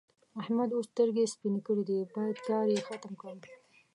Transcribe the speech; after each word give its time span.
احمد 0.41 0.69
اوس 0.73 0.87
سترګې 0.91 1.25
سپينې 1.33 1.59
کړې 1.67 1.83
دي؛ 1.89 1.97
بايد 2.13 2.37
کار 2.47 2.65
يې 2.73 2.81
ختم 2.89 3.13
کړم. 3.21 3.39